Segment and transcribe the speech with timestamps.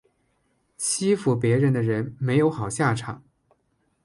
[0.77, 3.23] 欺负别人的人没有好下场